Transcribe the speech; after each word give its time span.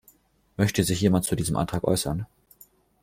Möchte 0.57 0.83
sich 0.83 0.99
jemand 1.01 1.25
zu 1.25 1.35
diesem 1.35 1.55
Antrag 1.55 1.83
äußern? 1.83 2.25